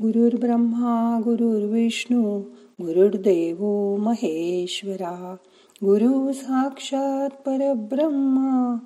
[0.00, 2.40] गुरुर्ब्रह्मा गुरुर्विष्णू
[2.82, 3.64] गुरुर्देव
[3.96, 5.36] महेश्वरा.
[5.84, 8.76] गुरु साक्षात परब्रह्मा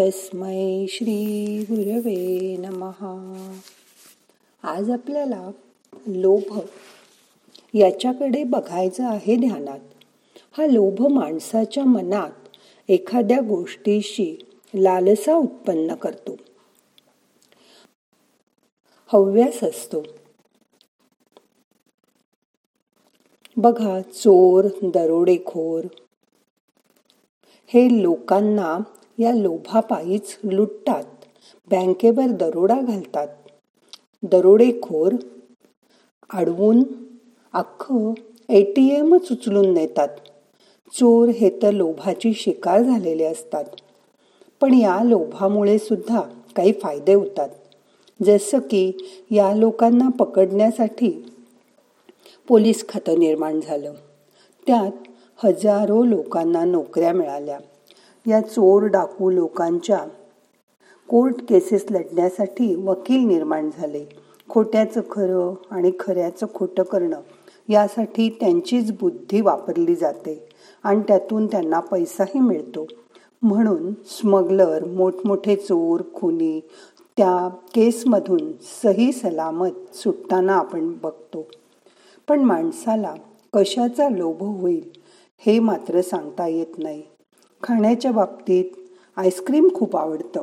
[0.00, 3.50] तस्मै श्री गुरवे नमहा
[4.62, 5.50] आज आपल्याला
[6.06, 6.58] लोभ
[7.74, 9.80] याच्याकडे बघायचं आहे ध्यानात.
[10.58, 12.48] हा लोभ माणसाच्या मनात
[12.88, 14.38] एखाद्या गोष्टीशी
[14.74, 16.36] लालसा उत्पन्न करतो.
[19.12, 20.02] हव्यास असतो.
[23.58, 25.84] बघा चोर दरोडेखोर.
[27.66, 28.78] हे लोकांना
[29.18, 31.04] या लोभापायीच लुटतात.
[31.70, 33.28] बँकेवर दरोडा घालतात.
[34.22, 35.12] दरोडेखोर
[36.32, 36.82] अडवून
[37.52, 38.12] अख्खं
[38.48, 40.08] एटीएमच उचलून नेतात.
[40.92, 43.64] चोर हे तर लोभाची शिकार झालेले असतात.
[44.60, 46.20] पण या लोभामुळे सुद्धा
[46.56, 47.48] काही फायदे होतात.
[48.22, 48.92] जसं की
[49.30, 51.24] या लोकांना पकडण्यासाठी
[52.48, 53.92] पोलीस खातं निर्माण झालं.
[54.66, 54.92] त्यात
[55.44, 57.58] हजारो लोकांना नोकऱ्या मिळाल्या.
[58.26, 59.98] या चोर डाकू लोकांच्या
[61.08, 64.04] कोर्ट केसेस लढण्यासाठी वकील निर्माण झाले.
[64.48, 67.20] खोट्याचं खरं आणि खऱ्याचं खोटं करणं
[67.68, 70.48] यासाठी त्यांचीच बुद्धी वापरली जाते
[70.82, 72.86] आणि त्यातून त्यांना पैसाही मिळतो.
[73.42, 76.60] म्हणून स्मगलर मोठमोठे चोर खुनी
[77.16, 81.46] त्या केसमधून सही सलामत सुटताना आपण बघतो.
[82.28, 83.14] पण माणसाला
[83.54, 84.90] कशाचा लोभ होईल
[85.38, 87.02] हे मात्र सांगता येत नाही.
[87.62, 88.64] खाण्याच्या बाबतीत
[89.16, 90.42] आईस्क्रीम खूप आवडतं.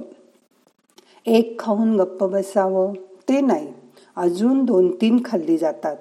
[1.26, 2.94] एक खाऊन गप्प बसावं
[3.30, 3.74] ते नाही.
[4.16, 5.98] अजून दोन तीन खाल्ली जातात.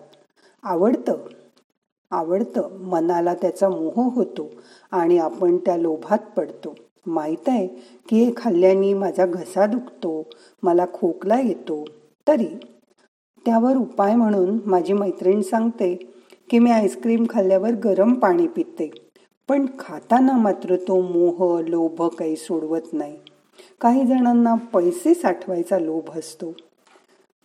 [0.63, 1.17] आवडतं?
[2.11, 2.79] आवडतं.
[2.79, 4.51] मनाला त्याचा मोह होतो
[4.91, 6.75] आणि आपण त्या लोभात पडतो.
[7.07, 7.67] माहीत आहे
[8.09, 10.23] की हे खाल्ल्याने माझा घसा दुखतो
[10.63, 11.85] मला खोकला येतो.
[12.29, 12.49] तरी
[13.47, 15.95] त्यावर उपाय म्हणून माझी मैत्रीण सांगते
[16.51, 18.91] की मी आईस्क्रीम खाल्ल्यावर गरम पाणी पिते.
[19.49, 23.17] पण खाताना मात्र तो मोह लोभ काही सोडवत नाही.
[23.81, 26.53] काही जणांना पैसे साठवायचा लोभ असतो.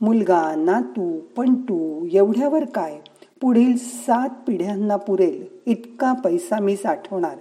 [0.02, 3.00] मुलगा नातू पण तू एवढ्यावर काय?
[3.42, 7.38] पुढील सात पिढ्यांना पुरेल इतका पैसा मी साठवणार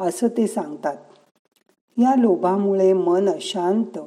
[0.00, 0.96] असं ते सांगतात.
[1.98, 3.98] या लोभामुळे मन अशांत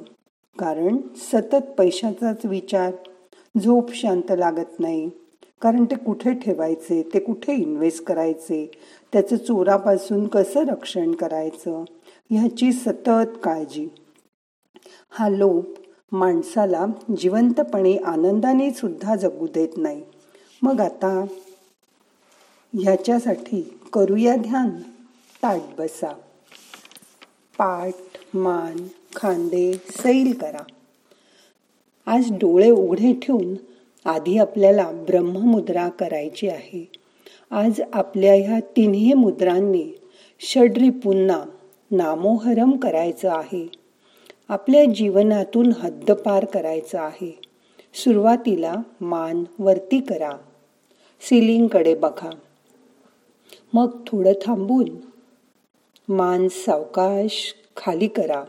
[0.58, 2.92] कारण सतत पैशाचाच विचार
[3.64, 5.10] झोप शांत लागत नाही.
[5.60, 7.02] कारण ते कुठे ठेवायचे?
[7.14, 8.70] ते कुठे इन्व्हेस्ट करायचे?
[9.12, 11.84] त्याचं चोरापासून कसं रक्षण करायचं?
[12.30, 13.88] ह्याची सतत काळजी.
[15.10, 15.64] हा लोप
[16.12, 16.86] माणसाला
[17.18, 20.02] जिवंतपणे आनंदाने सुद्धा जगू देत नाही.
[20.62, 21.26] मग आता
[22.82, 24.70] ह्याच्यासाठी करूया ध्यान.
[25.42, 26.12] ताट बसा.
[27.58, 27.94] पाठ
[28.36, 28.76] मान
[29.16, 30.64] खांदे सैल करा.
[32.06, 33.54] आज डोळे उघडे ठेवून
[34.04, 36.88] आधी आपल्याला ब्रह्ममुद्रा करायची आहे.
[37.50, 39.98] आज आपल्या ह्या तिन्ही मुद्रांनी
[40.40, 41.44] षड्री पुन्हा
[41.90, 43.70] नामोहरम करायचं आहे.
[44.48, 47.38] आपल्या जीवनातून हद्दपार करायचं आहे.
[47.94, 50.32] सुरुवातीला मान वरती करा.
[51.20, 52.30] सिलिंगकडे बघा.
[53.72, 54.88] मग थोडं थांबून
[56.14, 58.44] मान सावकाश खाली करा.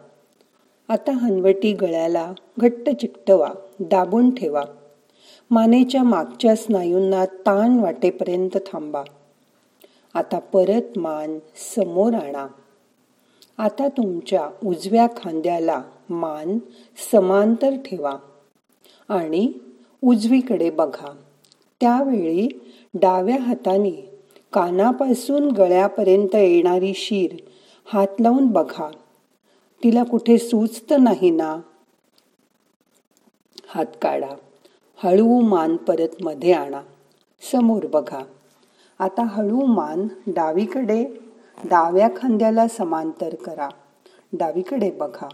[0.89, 3.47] आता हनवटी गळ्याला घट्ट चिकटवा
[3.79, 4.63] दाबून ठेवा.
[5.51, 9.03] मानेच्या मागच्या स्नायूंना ताण वाटेपर्यंत थांबा.
[10.13, 11.39] आता परत मान
[11.75, 12.47] समोर आणा.
[13.57, 16.57] आता तुमच्या उजव्या खांद्याला मान
[17.11, 18.13] समांतर ठेवा
[19.09, 19.53] आणि
[20.03, 21.15] उजवीकडे बघा.
[21.81, 22.47] त्यावेळी
[22.93, 24.21] डाव्या हाताने
[24.53, 27.35] कानापासून गळ्यापर्यंत येणारी शीर
[27.85, 28.91] हात लावून बघा.
[29.83, 31.57] तिला कुठे सुचत नाही ना.
[33.67, 34.35] हात काढा.
[35.03, 36.81] हळू मान परत मध्ये आणा.
[37.51, 38.23] समोर बघा.
[38.99, 41.05] आता हळू मान डावीकडे.
[41.63, 43.69] डाव्या खांद्याला समांतर करा.
[44.33, 45.29] डावीकडे बघा.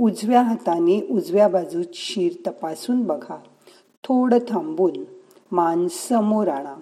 [0.00, 3.36] उजव्या हाताने उजव्या बाजू शीर तपासून बघा.
[4.04, 5.04] थोडं थांबून
[5.52, 6.74] मान समोर आणा.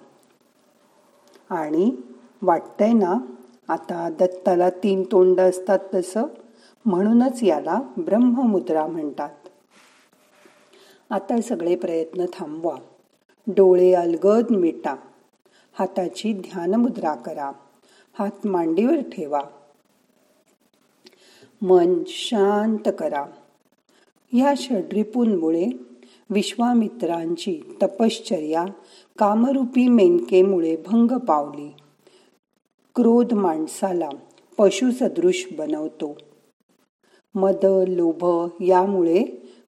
[1.49, 1.91] आणि
[2.41, 3.17] वाटतंय ना
[3.67, 6.23] आता दत्ताला तीन तोंड असतात तसं?
[6.85, 9.29] म्हणूनच याला ब्रह्ममुद्रा म्हणतात.
[11.09, 12.77] आता सगळे प्रयत्न थांबवा.
[13.47, 14.95] डोळे अलगद मिटा.
[15.79, 17.51] हाताची ध्यानमुद्रा करा.
[18.19, 19.41] हात मांडीवर ठेवा.
[21.61, 23.25] मन शांत करा.
[24.33, 25.67] या षड्रिपूंमुळे
[26.29, 28.65] विश्वामित्रांची तपश्चर्या
[29.17, 31.73] कामरूपी मेनकेमुळे भंग पावली.
[32.95, 34.09] क्रोध माणसाला
[34.57, 36.17] पशुसदृश बनवतो.
[37.35, 39.23] मद लोभ यामुळे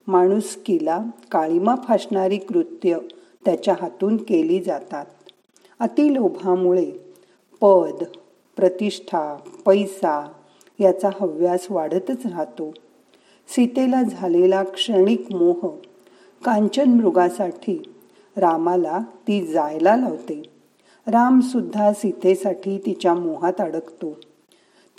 [0.06, 2.98] माणुसकीला काळीमा फासणारी कृत्य
[3.44, 5.06] त्याच्या हातून केली जातात.
[5.78, 6.90] अतिलोभामुळे
[7.60, 8.04] पद
[8.56, 10.32] प्रतिष्ठा पैसा
[10.80, 12.74] याचा हव्यास वाढतच राहतो.
[13.48, 15.76] सीतेला झालेला क्षणिक मोह
[16.44, 17.82] कांचन मृगासाठी
[18.36, 20.42] रामाला ती जायला लावते.
[21.06, 24.16] रामसुद्धा सीतेसाठी तिच्या मोहात अडकतो.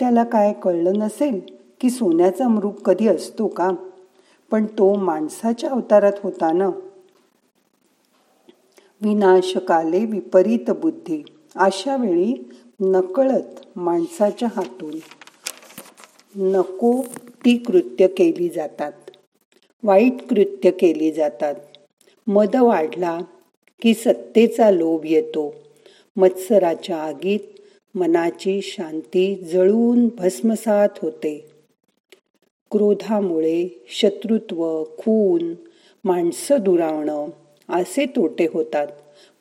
[0.00, 1.55] त्याला काय कळलं नसेल?
[1.80, 3.70] की सोन्याचा मृग कधी असतो का?
[4.50, 6.68] पण तो माणसाच्या अवतारात होता ना?
[9.00, 11.22] विनाशकाले विपरीत बुद्धी.
[11.56, 12.50] अशा वेळी
[12.80, 14.94] नकळत माणसाच्या हातून
[16.36, 17.02] नको
[17.44, 18.92] ती कृत्य केली जातात.
[19.82, 21.54] वाईट कृत्य केली जातात.
[22.26, 23.18] मद वाढला
[23.82, 25.54] की सत्तेचा लोभ येतो.
[26.16, 27.40] मत्सराच्या आगीत
[27.94, 31.55] मनाची शांती जळून भस्मसात होते.
[32.70, 35.54] क्रोधामुळे शत्रुत्व खून
[36.04, 37.28] माणसं दुरावणं
[37.68, 38.86] असे तोटे होतात.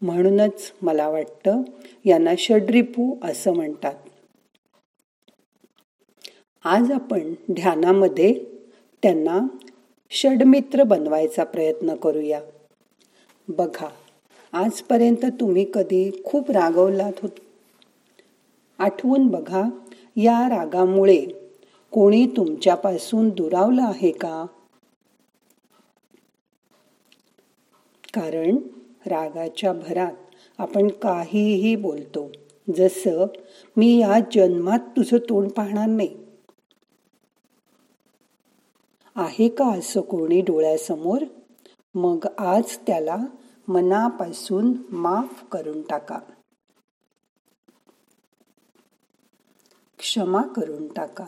[0.01, 1.61] म्हणूनच मला वाटतं
[2.05, 3.93] यांना षड्रिपू असं म्हणतात.
[6.65, 8.43] आज आपण ध्यानामध्ये
[9.03, 9.39] त्यांना
[10.11, 12.41] षडमित्र बनवायचा प्रयत्न करूया.
[13.47, 13.87] बघा
[14.53, 17.29] आजपर्यंत तुम्ही कधी खूप रागवलात होत?
[18.79, 19.63] आठवून बघा
[20.15, 21.25] या रागामुळे
[21.95, 24.45] कोणी तुमच्यापासून दुरावलं आहे का?
[28.13, 28.57] कारण
[29.05, 30.13] रागाच्या भरात
[30.57, 32.31] आपण काहीही बोलतो.
[32.77, 33.25] जसं
[33.77, 36.17] मी या जन्मात तुझं तोंड पाहणार नाही.
[39.15, 41.25] आहे का असं कोणी डोळ्यासमोर?
[41.95, 43.17] मग आज त्याला
[43.67, 46.19] मनापासून माफ करून टाका.
[49.97, 51.25] क्षमा करून टाका.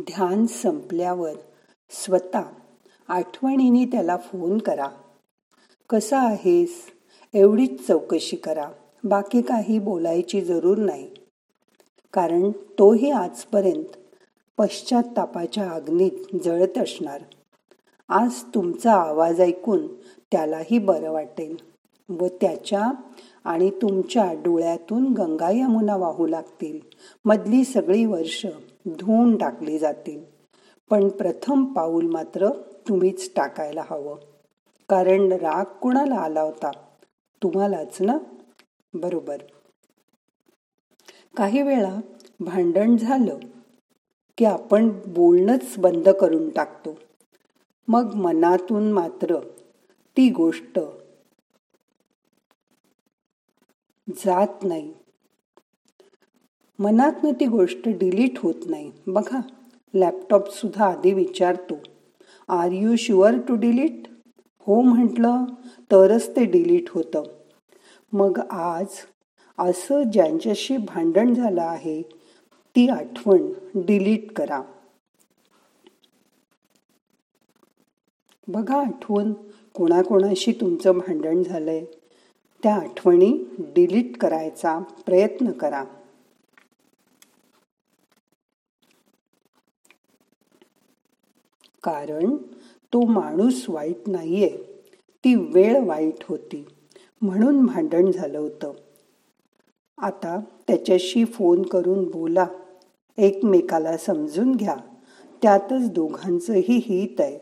[0.00, 1.32] ध्यान संपल्यावर
[1.90, 2.40] स्वतः
[3.08, 4.88] आठवणीने त्याला फोन करा.
[5.90, 6.70] कसा आहेस?
[7.34, 8.68] एवढीच चौकशी करा.
[9.04, 11.10] बाकी काही बोलायची जरूर नाही.
[12.12, 13.84] कारण तोही आजपर्यंत
[14.58, 17.20] पश्चातापाच्या अग्नीत जळत असणार.
[18.08, 19.86] आज तुमचा आवाज ऐकून
[20.32, 21.56] त्यालाही बरं वाटेल
[22.08, 22.90] व त्याच्या
[23.44, 26.78] आणि तुमच्या डोळ्यातून गंगा यमुना वाहू लागतील.
[27.24, 28.46] मधली सगळी वर्ष
[28.88, 30.24] धुवून टाकली जातील.
[30.90, 32.48] पण प्रथम पाऊल मात्र
[32.88, 34.16] तुम्हीच टाकायला हवं.
[34.88, 36.70] कारण राग कुणाला आला होता?
[37.42, 38.18] तुम्हालाच ना?
[38.94, 39.42] बरोबर.
[41.36, 42.00] काही वेळा
[42.40, 43.38] भांडण झालं
[44.38, 46.94] की आपण बोलणंच बंद करून टाकतो.
[47.88, 49.40] मग मनातून मात्र
[50.16, 50.80] ती गोष्ट
[54.08, 54.94] जात नाही.
[56.84, 58.90] मनातनं ती गोष्ट डिलीट होत नाही.
[59.06, 59.40] बघा
[59.94, 61.74] लॅपटॉप सुद्धा आधी विचारतो
[62.48, 64.08] are you sure to delete
[64.66, 65.44] हो म्हटलं
[65.90, 67.22] तरच ते डिलीट होतं.
[68.12, 68.86] मग आज
[69.58, 72.00] असं ज्यांच्याशी भांडण झालं आहे
[72.76, 74.60] ती आठवण डिलीट करा.
[78.48, 79.32] बघा आठवण
[79.74, 81.84] कोणाकोणाशी तुमचं भांडण झालंय
[82.62, 85.84] त्या आठवणी डिलीट करायचा प्रयत्न करा.
[91.84, 92.36] कारण
[92.92, 94.56] तो माणूस वाईट नाहीये.
[95.02, 96.66] ती वेळ वाईट होती.
[97.22, 98.72] म्हणून भांडण झालं होतं.
[99.98, 102.46] आता त्याच्याशी फोन करून बोला.
[103.18, 104.76] एकमेकाला समजून घ्या.
[105.42, 107.38] त्यातच दोघांचंही हित आहे.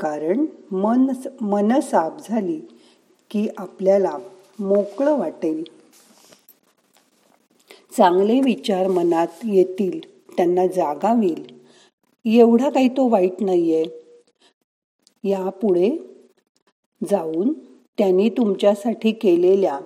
[0.00, 2.60] कारण मन मन साफ झाली
[3.30, 4.18] की आपल्याला
[4.58, 5.64] मोकळं वाटेल.
[7.96, 10.00] चांगले विचार मनात येतील.
[10.36, 11.57] त्यांना जागावील.
[12.24, 13.84] एवढा काही तो वाईट नाहीये.
[15.24, 15.90] यापुढे
[17.10, 17.52] जाऊन
[17.98, 19.80] त्यांनी तुमच्यासाठी केलेल्या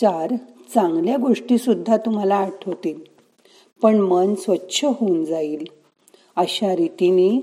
[0.00, 0.34] चार
[0.74, 3.00] चांगल्या गोष्टीसुद्धा तुम्हाला आठवतील.
[3.82, 5.64] पण मन स्वच्छ होऊन जाईल.
[6.36, 7.40] अशा रीतीने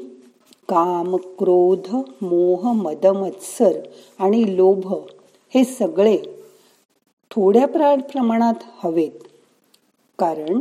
[0.69, 3.71] काम क्रोध मोह मद मत्सर
[4.19, 4.93] आणि लोभ
[5.53, 6.17] हे सगळे
[7.31, 9.23] थोड्या प्रमाणात हवेत.
[10.19, 10.59] कारण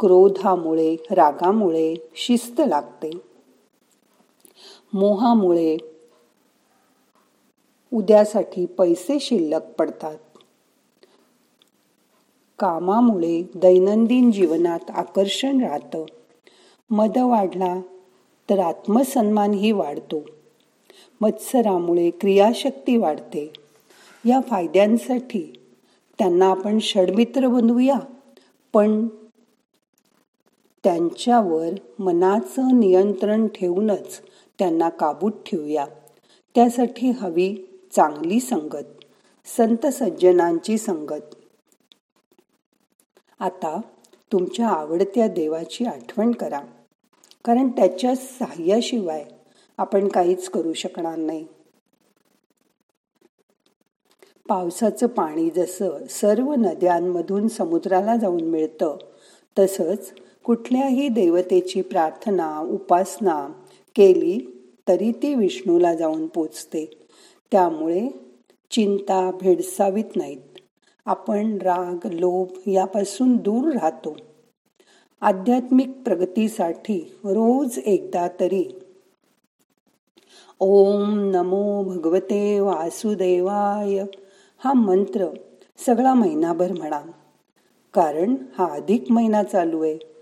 [0.00, 3.10] क्रोधामुळे रागामुळे शिस्त लागते.
[4.92, 5.76] मोहामुळे
[7.92, 10.18] उद्यासाठी पैसे शिल्लक पडतात.
[12.58, 16.04] कामामुळे दैनंदिन जीवनात आकर्षण राहतं.
[16.90, 17.80] मद वाढला
[18.50, 20.26] तर आत्मसन्मानही वाढतो.
[21.20, 23.52] मत्सरामुळे क्रियाशक्ती वाढते.
[24.26, 25.52] या फायद्यांसाठी
[26.18, 27.98] त्यांना आपण षडमित्र बनवूया.
[28.72, 29.08] पण
[30.84, 34.20] त्यांच्यावर मनाचं नियंत्रण ठेवूनच
[34.58, 35.86] त्यांना काबूत ठेवूया.
[36.54, 37.56] त्यासाठी हवी
[37.92, 39.04] चांगली संगत
[39.46, 41.34] संत सज्जनांची संगत.
[43.38, 43.80] आता
[44.32, 46.60] तुमच्या आवडत्या देवाची आठवण करा.
[47.44, 49.24] कारण त्याच्या साह्याशिवाय
[49.78, 51.46] आपण काहीच करू शकणार नाही.
[54.48, 58.96] पावसाचं पाणी जसं सर्व नद्यांमधून समुद्राला जाऊन मिळतं
[59.58, 60.12] तसंच
[60.44, 63.48] कुठल्याही देवतेची प्रार्थना उपासना
[63.94, 67.06] केली तरी ती विष्णूला जाऊन पोचते.
[67.52, 68.08] त्यामुळे
[68.70, 70.40] चिंता भेडसावीत नाहीत.
[71.06, 74.16] आपण राग लोभ यापासून दूर राहतो.
[75.20, 78.64] आध्यात्मिक प्रगतीसाठी रोज एकदा तरी
[80.60, 84.04] ओम नमो भगवते वासुदेवाय
[84.58, 85.26] हा मंत्र
[85.86, 87.00] सगळा महिनाभर म्हणा.
[87.94, 90.13] कारण हा अधिक महिना चालू आहे.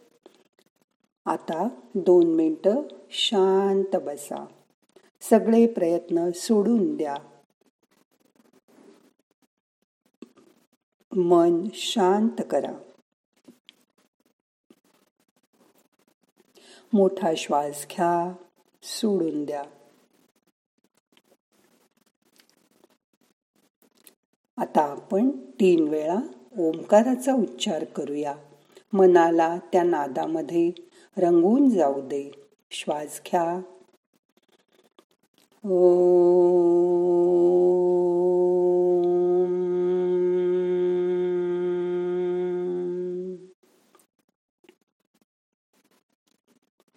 [1.25, 4.47] आता दोन मिनटं शांत बसा.
[5.21, 7.17] सगळे प्रयत्न सोडून द्या.
[11.17, 12.73] मन शांत करा.
[16.93, 18.33] मोठा श्वास घ्या
[18.83, 19.62] सोडून द्या.
[24.57, 26.19] आता आपण तीन वेळा
[26.59, 28.37] ओंकाराचा उच्चार करूया.
[28.93, 30.71] मनाला त्या नादामध्ये
[31.19, 32.31] रंगून जाऊ दे.
[32.71, 33.62] श्वास घ्या.
[35.64, 35.99] ओ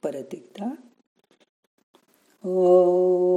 [0.03, 0.75] परत एकदा.
[2.49, 3.34] ओ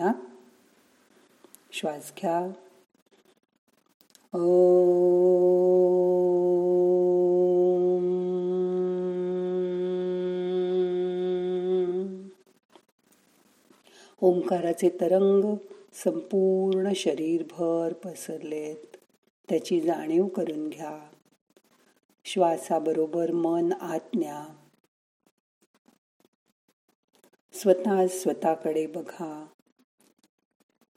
[0.00, 0.12] अजून
[1.72, 2.52] श्वास घ्या.
[14.22, 15.56] ओंकाराचे तरंग
[15.92, 18.96] संपूर्ण शरीरभर पसरलेत.
[19.48, 21.08] त्याची जाणीव करून घ्या.
[22.24, 24.56] श्वासाबरोबर मन आत्म्या
[27.54, 29.46] स्वतः स्वतःकडे बघा.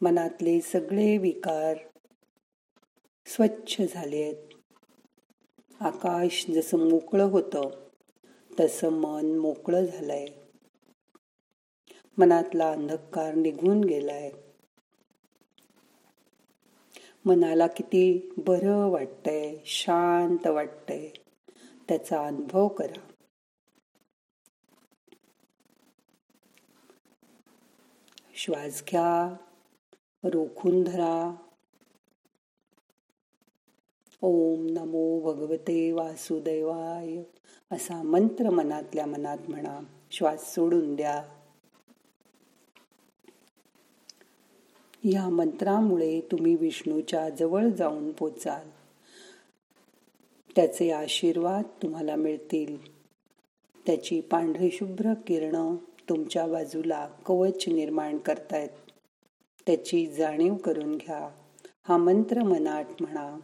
[0.01, 1.77] मनातले सगळे विकार
[3.25, 4.47] स्वच्छ झाले आहेत.
[5.79, 7.87] आकाश जसं मोकळं होतं
[8.59, 10.25] तसं मन मोकळं झालंय.
[12.17, 14.31] मनातला अंधकार निघून गेलाय.
[17.25, 21.09] मनाला किती बरं वाटतंय शांत वाटतंय
[21.87, 23.13] त्याचा अनुभव करा.
[28.35, 29.35] श्वास घ्या.
[30.23, 31.35] रोखून धरा.
[34.21, 37.23] ओम नमो भगवते वासुदेवाय.
[37.71, 39.79] असा मंत्र मनातल्या मनात म्हणा
[40.11, 41.23] श्वास सोडून द्या.
[45.03, 48.69] या मंत्रामुळे तुम्ही विष्णूच्या जवळ जाऊन पोचाल.
[50.55, 52.97] त्याचे आशीर्वाद तुम्हाला मिळतील.
[53.85, 55.75] त्याची पांढरी शुभ्र किरण
[56.09, 58.86] तुमच्या बाजूला कवच निर्माण करतायत.
[59.67, 61.29] त्याची जाणीव करून घ्या.
[61.83, 63.39] हा मंत्र मनात म्हणा.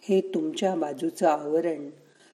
[0.00, 1.90] हे तुमच्या बाजूचं आवरण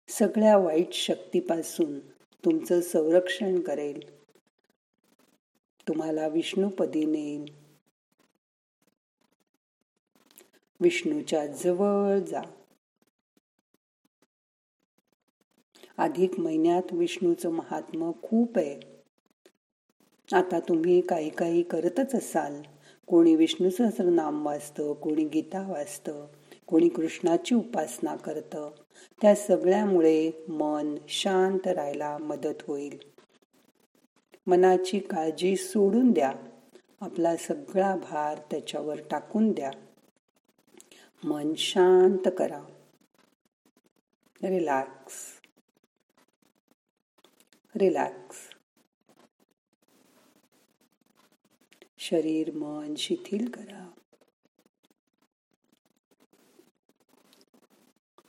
[0.09, 1.99] सगळ्या वाईट शक्तीपासून
[2.45, 4.21] तुमचं संरक्षण करेल.
[5.89, 7.45] तुम्हाला विष्णुपदी नेईल.
[10.81, 12.43] विष्णूच्या जवळ जा.
[16.01, 18.81] अधिक महिन्यात विष्णूचं महात्म खूप आहे.
[20.33, 22.63] आता तुम्ही काही काही करतच असाल.
[23.07, 26.27] कोणी विष्णू सहस्रनाम वाचतं कोणी गीता वाचतं
[26.67, 28.71] कोणी कृष्णाची उपासना करतं.
[29.23, 32.99] त्या सगळ्यामुळे मन शांत राहायला मदत होईल.
[34.47, 36.33] मनाची काळजी सोडून द्या.
[37.01, 39.71] आपला सगळा भार त्याच्यावर टाकून द्या.
[41.25, 42.63] मन शांत करा.
[44.43, 45.40] रिलॅक्स.
[47.77, 48.37] रिलॅक्स
[51.99, 53.91] शरीर मन शिथिल करा.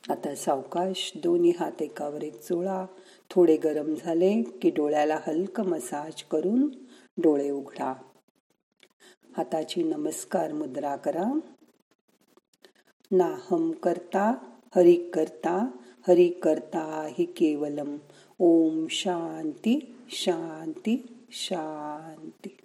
[0.09, 2.85] आता सावकाश दोन्ही हात एकावर एक चोळा
[3.29, 6.69] थोडे गरम झाले की डोळ्याला हलक मसाज करून
[7.17, 7.93] डोळे उघडा.
[9.37, 11.39] हाताची नमस्कार मुद्रा करा.
[13.11, 14.31] नाहम करता
[14.75, 15.71] हरिक करता
[16.07, 17.97] हरि करता हि केवलम.
[18.39, 22.57] ओम शांती शांती शांती.